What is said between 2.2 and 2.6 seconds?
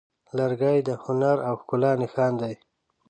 دی.